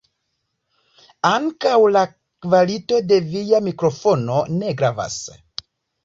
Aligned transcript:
Ankaŭ 1.31 1.73
la 1.95 2.01
kvalito 2.45 3.01
de 3.11 3.19
via 3.33 3.59
mikrofono 3.67 4.39
ne 4.55 4.73
gravas. 4.81 5.19